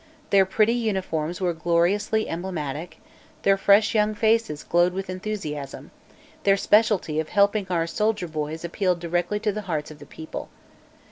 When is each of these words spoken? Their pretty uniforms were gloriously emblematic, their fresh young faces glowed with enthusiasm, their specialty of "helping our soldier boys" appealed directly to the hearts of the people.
Their 0.31 0.47
pretty 0.47 0.73
uniforms 0.73 1.39
were 1.39 1.53
gloriously 1.53 2.27
emblematic, 2.27 2.97
their 3.43 3.55
fresh 3.55 3.93
young 3.93 4.15
faces 4.15 4.63
glowed 4.63 4.93
with 4.93 5.11
enthusiasm, 5.11 5.91
their 6.41 6.57
specialty 6.57 7.19
of 7.19 7.29
"helping 7.29 7.67
our 7.69 7.85
soldier 7.85 8.27
boys" 8.27 8.65
appealed 8.65 8.99
directly 8.99 9.39
to 9.41 9.51
the 9.51 9.61
hearts 9.69 9.91
of 9.91 9.99
the 9.99 10.07
people. 10.07 10.49